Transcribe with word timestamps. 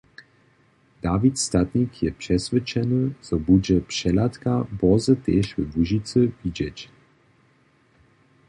Dawid 1.01 1.37
Statnik 1.39 1.93
je 2.03 2.11
přeswědčeny, 2.17 3.15
zo 3.27 3.37
budźe 3.45 3.77
přehladka 3.89 4.53
bórze 4.79 5.15
tež 5.23 5.45
we 5.55 5.63
Łužicy 5.75 6.19
widźeć. 6.43 6.79